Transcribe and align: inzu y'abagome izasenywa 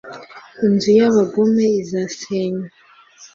inzu 0.65 0.89
y'abagome 0.99 1.65
izasenywa 1.81 2.65